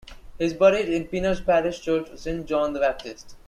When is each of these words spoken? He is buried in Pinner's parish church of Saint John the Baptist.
He 0.39 0.45
is 0.45 0.55
buried 0.55 0.89
in 0.89 1.05
Pinner's 1.05 1.41
parish 1.41 1.81
church 1.81 2.09
of 2.09 2.19
Saint 2.19 2.47
John 2.47 2.73
the 2.73 2.79
Baptist. 2.79 3.35